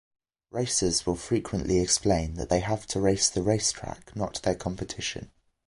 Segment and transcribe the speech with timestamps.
[0.49, 5.29] Racers will frequently explain that they have to race the racetrack, not their competition.